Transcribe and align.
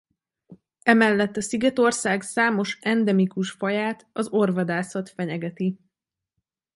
Emellett 0.83 1.37
a 1.37 1.41
szigetország 1.41 2.21
számos 2.21 2.77
endemikus 2.81 3.51
faját 3.51 4.07
az 4.13 4.27
orvvadászat 4.29 5.09
fenyegeti. 5.09 5.77